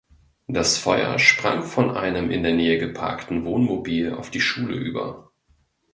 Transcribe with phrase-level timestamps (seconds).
[0.47, 5.29] Das Feuer sprang von einem in der Nähe geparkten Wohnmobil auf die Schule über.